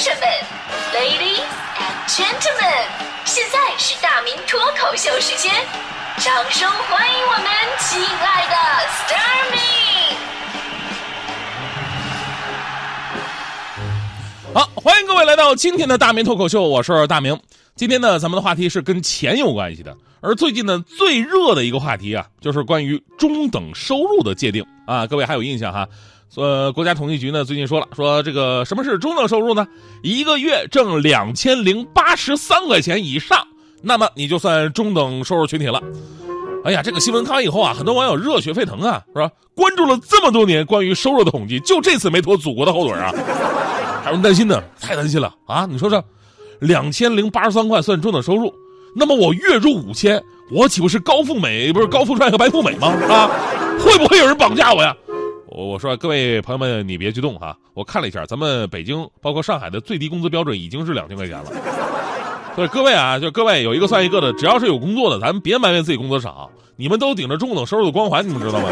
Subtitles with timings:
[0.00, 0.22] 生们
[0.94, 1.44] ，Ladies
[1.76, 2.88] and Gentlemen，
[3.26, 5.52] 现在是大明脱口秀时间，
[6.16, 7.44] 掌声欢迎我们
[7.80, 8.56] 亲爱的
[8.88, 9.58] s t a r m y
[14.54, 17.38] 好，欢迎各位来到今天的大明脱口秀，我是大明。
[17.76, 25.06] 今天呢，咱们的话题是跟钱有关系的，而最近呢，最热的一个话题啊，就是关于中等收入的界定啊。
[25.06, 25.86] 各位还有印象哈？
[26.36, 29.66] 呃，国家统计局呢最近说了，说这个什么是中等收入呢？
[30.02, 33.38] 一个月挣两千零八十三块钱以上，
[33.82, 35.82] 那么你就算中等收入群体了。
[36.64, 39.30] 哎呀，这个新闻看完以后啊，很多网友热血沸腾啊，是吧？
[39.56, 43.12] 关注了这么多年关于收入的统计，就这次没拖祖国的后腿啊！
[44.02, 45.66] 还有人担心呢，太担心了啊！
[45.68, 46.02] 你说这
[46.60, 48.54] 两千零八十三块算中等收入，
[48.94, 50.22] 那么我月入五千，
[50.52, 51.72] 我岂不是高富美？
[51.72, 52.88] 不是高富帅和白富美吗？
[53.08, 53.28] 啊，
[53.80, 54.94] 会不会有人绑架我呀？
[55.50, 57.56] 我我说各位朋友们，你别激动哈！
[57.74, 61.46] 我看了一下，咱们北京包括上海的最低工资标准已经是两千块钱了。
[62.54, 66.48] 所以各位啊，就各位有一个算一个的，只要是有工作的，咱们别埋怨自己工资少。
[66.76, 68.68] 你们都顶着中等收入的光环，你们知道吗？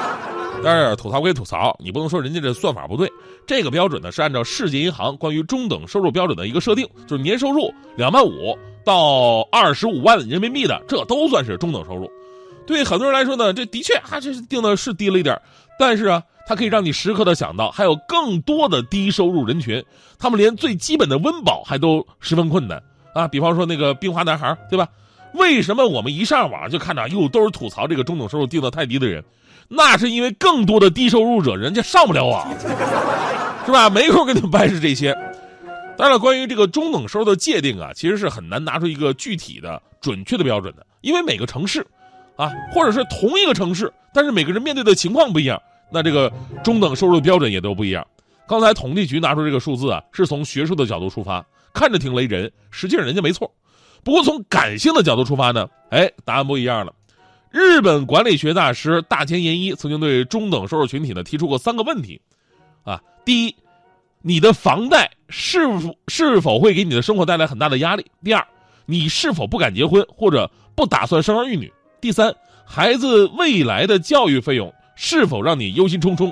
[0.64, 3.06] 但是吐槽归吐槽，你不能说人家这算法不对。
[3.46, 12.10] 这个标准呢是按照世界银行关于中等收入标准的一个设定，就是年收入两万五到二十五万人民币的，这都算是中等收入。
[12.66, 15.38] 对很多人来说呢，这的确啊，这是定的是低了一点
[15.78, 19.84] 但是啊，它可以让你时刻的想到，还有更多的低收入人群，
[20.18, 22.82] 他们连最基本的温饱还都十分困难
[23.14, 23.28] 啊。
[23.28, 24.88] 比方说那个冰花男孩，对吧？
[25.34, 29.22] 为什么我们一上网就看到又，都是吐槽这个中等收入定的太低的人？
[29.68, 32.48] 那是因为更多的低收入者人家上不了网，
[33.66, 33.90] 是吧？
[33.90, 35.12] 没空跟你们掰扯这些。
[35.96, 41.84] 当然了，关于这个中等收入的界定啊，其实是很难拿出一个具体的、准确的标准的，因为每个城市。
[42.36, 46.32] 啊，或者是同一个城市，但是每个人面对的情况不一样，那这个
[46.62, 48.06] 中等收入的标准也都不一样。
[48.46, 53.50] 刚才统计局拿出这个数字啊，是从学术的角度出发，看着挺雷人，实际上人家没错。
[54.02, 56.92] 不过从感性的角度出发呢，哎，答案不一样了。
[57.50, 62.20] 日本管理学大师大前研一曾经对中等收入群体呢提出过三个问题，
[62.82, 63.56] 啊，第一，
[64.20, 68.04] 你的房贷是否是否会给你的生活带来很大的压力？
[68.22, 68.44] 第二，
[68.84, 71.72] 你是否不敢结婚或者不打算生儿育女？
[72.04, 72.34] 第三，
[72.66, 76.30] 孩子未来的教育费用是否让你忧心忡忡？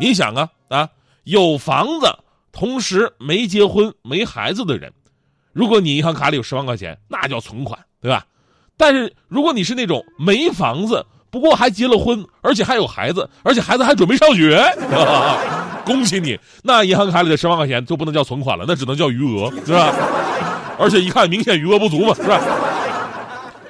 [0.00, 0.88] 你想啊啊，
[1.22, 2.12] 有房子，
[2.50, 4.92] 同时没结婚没孩子的人，
[5.52, 8.26] 如果你银行卡里有十万块钱，那叫存款，对吧？
[8.76, 14.60] 但是如果你是那种没房子，不过还结了婚，而且还有孩子，而且孩子还准备上学，
[15.86, 19.94] 恭喜你，那银行卡里的十万块钱就不能叫存款了，那只能叫余额，是吧？
[20.76, 22.40] 而且一看明显余额不足嘛，是吧？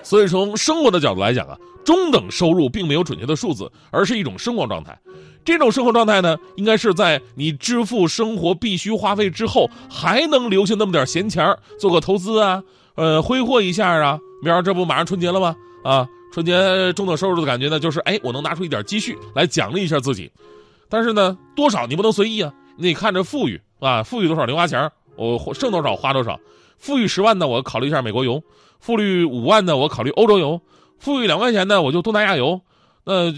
[0.09, 1.55] 所以从生活的角度来讲啊，
[1.85, 4.99] 中等收入并没有准确的数字，而是一种生活状态。
[5.45, 12.63] 这种生活状态呢，应该是在你支付生活必须花费之后，还能留下那么点闲钱做个投资啊，
[12.95, 14.19] 呃，挥霍一下啊。
[14.43, 15.55] 明儿这不马上春节了吗？
[15.85, 20.33] 啊，春节中等收入的感觉呢，就是哎，我能拿出一点积蓄来奖励一下自己。
[20.89, 26.41] 但是呢，多少你不能随意啊，你看着富裕啊，富裕多少零花钱，我剩多少花多少。
[26.79, 28.43] 富裕十万呢，我考虑一下美国游。
[28.81, 30.59] 富裕五万呢，我考虑欧洲游；
[30.99, 32.61] 富裕两块钱呢，我就东南亚游；
[33.05, 33.31] 那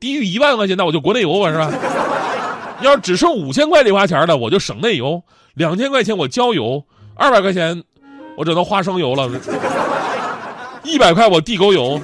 [0.00, 1.70] 低于一万块钱，那我就国内游吧，是吧？
[2.82, 5.20] 要是只剩五千块零花钱的，我就省内游；
[5.54, 6.82] 两千块钱我郊游；
[7.14, 7.82] 二百块钱
[8.36, 9.30] 我只能花生油了；
[10.84, 12.00] 一百块我地沟油。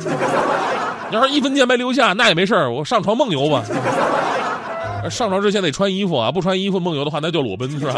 [1.11, 3.63] 要是一分钱没留下，那也没事我上床梦游吧。
[5.11, 7.95] 上床之前得穿衣服啊，不穿衣服梦游的话，那叫裸奔，是吧？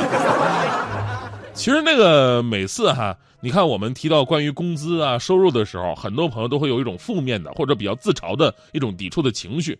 [1.55, 9.79] 其实那个每次哈，你看我们提到关于工资啊、收入的时候，很多朋友都会有一种负面的或者比较自嘲的一种抵触的情绪，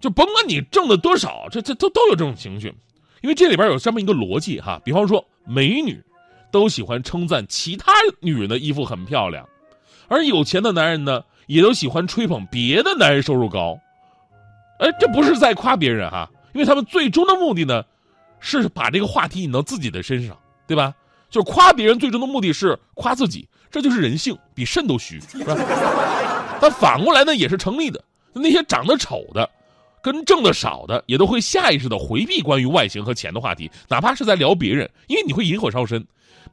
[0.00, 2.74] 就甭管你挣的多少，这这都都有这种情绪，
[3.22, 4.82] 因为这里边有这么一个逻辑哈。
[4.84, 6.02] 比方说，美女
[6.50, 9.48] 都喜欢称赞其他女人的衣服很漂亮，
[10.08, 13.78] 而有钱的男人呢，也都喜欢吹捧别的男人收入高。
[14.80, 17.84] 哎，这不是在夸别人哈，因为他们最终的目的呢，
[18.40, 20.36] 是把这个话题引到自己的身上。
[20.68, 20.94] 对吧？
[21.28, 25.56] 就是夸别人，最终的目的是夸自己，这就是人性，比肾都虚，是吧？
[26.60, 28.02] 但反过来呢，也是成立的。
[28.32, 29.48] 那些长得丑的，
[30.00, 36.00] 跟挣的少的，也都会下意识的回避关于外形和钱的话题，哪怕是在聊别人，因为你会引火烧身。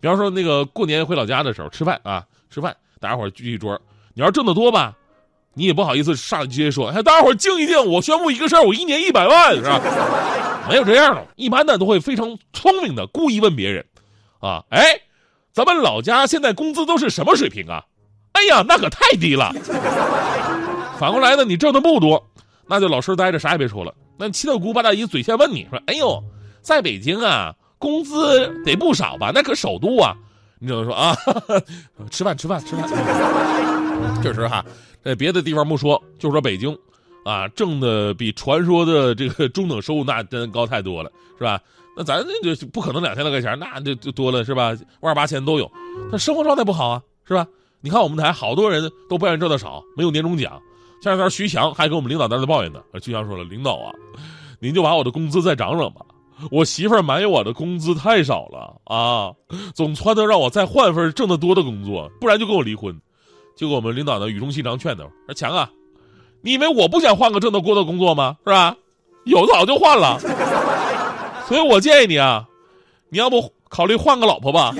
[0.01, 3.79] 比方说，那个过年回老家的时候吃饭啊，吃饭，大家伙聚一桌，
[4.13, 4.93] 你要挣得多吧，
[5.53, 9.79] 你也不好意思上去说，哎，大家伙静一静，我宣布一个事儿，我一年一百万，是吧？
[10.67, 13.85] 没有这样的，一般呢都会非常聪明的故意问别人。
[14.45, 15.01] 啊，哎，
[15.51, 17.83] 咱们老家现在工资都是什么水平啊？
[18.33, 19.51] 哎呀，那可太低了。
[20.99, 22.23] 反过来呢，你挣的不多，
[22.67, 23.91] 那就老实待着，啥也别说了。
[24.17, 26.23] 那七大姑八大姨嘴先问你说：“哎呦，
[26.61, 29.31] 在北京啊，工资得不少吧？
[29.33, 30.15] 那可首都啊！
[30.59, 31.15] 你只能说啊，
[32.11, 32.87] 吃饭吃饭吃饭。
[34.21, 34.63] 确实哈，
[35.03, 36.77] 在别的地方不说，就说北京，
[37.25, 41.59] 啊，挣的比传说的这个中等收入那真高太多了，是吧？
[41.95, 44.75] 那咱那就不可能两千多块钱，那就就多了是吧？
[44.99, 45.71] 万八千都有，
[46.11, 47.47] 那生活状态不好啊，是吧？
[47.81, 50.59] 你看我们台好多人都抱怨挣的少，没有年终奖。
[51.01, 53.93] 前两天徐翔还跟我们领导在那抱怨呢，徐翔说了：“领导啊，
[54.59, 56.01] 您就把我的工资再涨涨吧，
[56.49, 59.31] 我媳妇儿埋怨我的工资太少了啊，
[59.75, 62.99] 总撺掇让我再换份挣得多的工作，不然就跟我离婚。”
[63.55, 65.69] 结果我们领导呢语重心长劝他说：“强啊，
[66.41, 68.35] 你以为我不想换个挣得多的工作吗？
[68.45, 68.75] 是吧？
[69.25, 70.19] 有早就换了。
[71.47, 72.47] 所以我建议你啊，
[73.09, 74.73] 你要不考虑换个老婆吧。”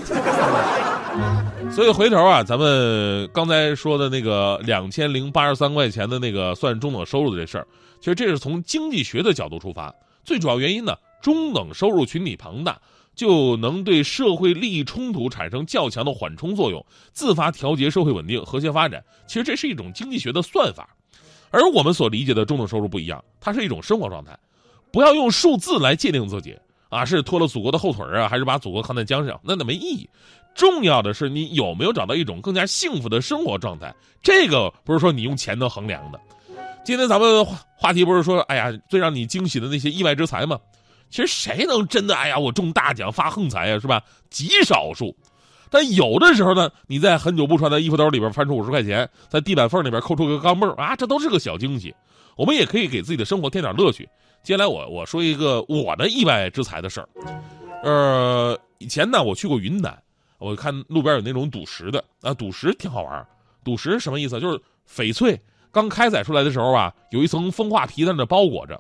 [1.71, 7.67] 所以回头啊，咱们刚才说的那个两千零八十三块钱的那个算中等收入的这事儿，
[7.99, 9.93] 其实这是从经济学的角度出发。
[10.23, 12.79] 最主要原因呢，中等收入群体庞大，
[13.15, 19.03] 就能对社会利益冲突产生较强的缓冲作用，自发调节社会稳定、和谐发展。
[19.27, 20.87] 其实这是一种经济学的算法，
[21.49, 24.37] 而我们所理解的中等收入不一样，它是一种生活状态。
[24.95, 26.57] 不要用数字来界定自己
[26.87, 29.37] 啊，是拖了祖国的后腿啊，还是把祖国扛在江上？
[29.43, 30.09] 那那没意义。
[30.55, 33.93] 重要的是你有没有找到一种更加幸福的生活状态，
[34.23, 36.21] 这个不是说你用钱能衡量的。
[36.85, 40.57] 今天咱们话话题不是说，哎呀，最让你惊喜的那些意外之财吗？
[41.09, 44.01] 其实谁能真的，哎呀，我中大奖发横财呀，是吧？
[44.29, 45.13] 极少数。
[45.69, 51.93] 但有的时候呢，你在很久不穿的衣服兜里边翻出五十块钱，在地板缝里边抠出个钢镚啊，这都是个小惊喜。
[52.37, 54.07] 我们也可以给自己的生活添点乐趣。
[54.45, 57.09] 接下来我我说一个我的意外之财的事儿。
[57.81, 59.99] 呃，以前呢，我去过云南。
[60.37, 63.27] 我看路边有那种赌石的啊，赌石挺好玩
[63.63, 64.39] 赌石什么意思？
[64.39, 68.79] 就是翡翠刚开采出来的时候啊，有一层风化皮在那包裹着。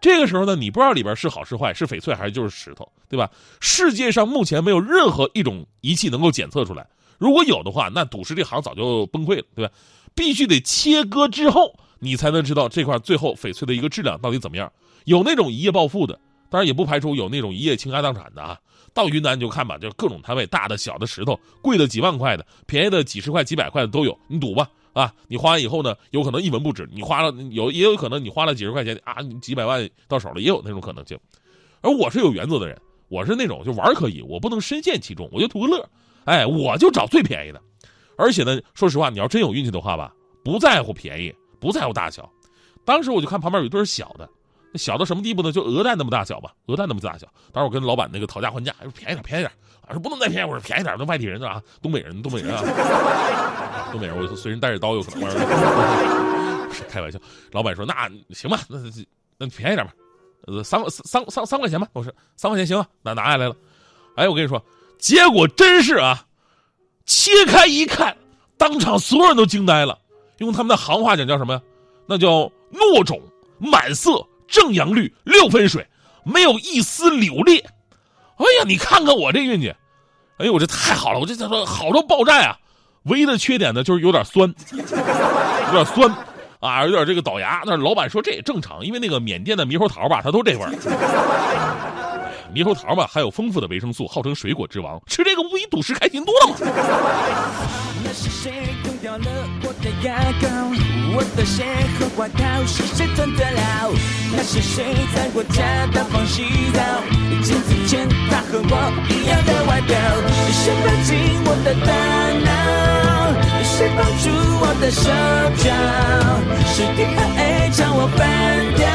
[0.00, 3.30] 这个时候呢，你不知道里边是好是坏，是翡翠还是就是石头，对吧？
[3.60, 6.84] 世界上目前没有任何一种仪器能够检测出来。
[7.18, 9.72] 如果有的话，那赌石这行早就崩溃了，对吧？
[10.12, 14.70] 必须得切割之后，你才能知道这块最后翡翠的一个质量到底怎么样。
[15.06, 16.20] 有那种一夜暴富的。
[16.50, 18.56] 当然也不排除有那种一夜倾家荡产的啊！
[18.92, 24.16] 到云南你就看吧，就各种摊位，大的小的石头，贵的几万块的，便宜的几十块几百块的都有。
[24.28, 26.88] 你赌吧，啊，你花完以后呢，有可能一文不值。
[26.92, 31.18] 你花了有也有可能你花了几十块钱啊，几百万到手了，也有那种可能性。
[31.80, 35.88] 而我是有原则的人，我是那种就玩可以，我不能深陷其中，我就图个乐。
[36.24, 37.60] 哎，我就找最便宜的。
[38.16, 40.14] 而且呢，说实话，你要真有运气的话吧，
[40.44, 41.34] 不在乎便宜，
[41.64, 42.30] 不在乎大小。
[42.84, 44.28] 当时我就看旁边有一对小的。
[44.74, 45.50] 小到什么地步呢？
[45.50, 47.26] 就鹅蛋那么大小吧，鹅蛋那么大小。
[47.52, 49.50] 当时我跟老板那个讨价还价，说便宜点，便宜点。
[49.86, 50.94] 啊，说不能再便宜，我说便宜点。
[50.98, 52.60] 那外地人啊，东北人，东北人啊，
[53.92, 55.20] 东北人，我就随身带着刀，有可能。
[56.90, 57.18] 开玩笑。
[57.52, 58.78] 老板说那行吧，那
[59.38, 59.94] 那便宜点吧，
[60.48, 61.88] 呃，三三三三块钱吧。
[61.92, 63.56] 我说三块钱行啊，那拿下来了。
[64.16, 64.60] 哎，我跟你说，
[64.98, 66.26] 结果真是啊，
[67.06, 68.16] 切开一看，
[68.58, 69.96] 当场所有人都惊呆了。
[70.38, 71.60] 用他们的行话讲叫什么呀？
[72.06, 73.20] 那叫糯种
[73.58, 74.26] 满色。
[74.46, 75.84] 正阳绿六分水，
[76.22, 77.58] 没有一丝柳裂。
[78.36, 79.74] 哎呀，你看看我这运气，
[80.36, 82.56] 哎呦，我这太好了，我这叫做好到爆炸呀！
[83.04, 86.14] 唯一的缺点呢，就是有点酸，有点酸
[86.60, 87.62] 啊，有点这个倒牙。
[87.64, 90.70] 那老板说这也正常，因为那个缅甸的猕猴桃吧，它都这味儿。
[92.54, 96.56] 猕猴桃嘛，含有丰富的维生素，号称水果之王，吃这个不比赌石开心多了吗？
[98.04, 98.52] 那是谁
[98.84, 99.26] 用掉了
[99.64, 100.46] 我的牙膏？
[101.16, 101.64] 我的鞋
[101.98, 103.90] 和外套是谁吞的了？
[104.36, 104.84] 那是谁
[105.14, 106.78] 在我家大房洗澡？
[107.42, 108.72] 镜子前他和我
[109.10, 109.98] 一样的外表。
[110.52, 111.90] 谁搬进我的大
[112.38, 112.48] 脑？
[113.64, 114.30] 谁绑住
[114.62, 115.10] 我的手
[115.58, 115.66] 脚？
[116.70, 118.22] 是 D 和 A 将我翻
[118.78, 118.86] 掉，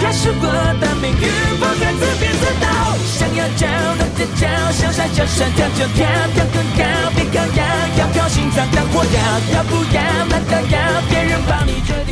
[0.00, 0.42] 还是我
[0.80, 1.24] 的命运？
[3.36, 6.82] 要跳那就跳，想甩就甩，跳就跳，跳更高，
[7.16, 7.62] 别靠腰，
[7.98, 9.18] 要跳心脏当火药，
[9.54, 12.04] 要不要难道要别人帮你决定？